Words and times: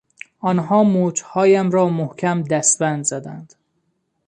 آنها 0.39 0.83
مچهایم 0.83 1.71
را 1.71 1.89
محکم 1.89 2.41
دستبند 2.41 3.03
زدند. 3.03 3.55